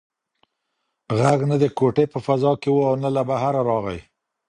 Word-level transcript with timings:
غږ 1.19 1.39
نه 1.49 1.55
د 1.63 1.65
کوټې 1.77 2.05
په 2.13 2.19
فضا 2.25 2.51
کې 2.61 2.69
و 2.73 2.77
او 2.89 2.95
نه 3.03 3.09
له 3.15 3.21
بهره 3.29 3.61
راغی. 3.69 3.99